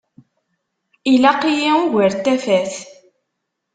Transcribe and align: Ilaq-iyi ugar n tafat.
Ilaq-iyi 1.13 1.71
ugar 1.81 2.13
n 2.15 2.19
tafat. 2.23 2.73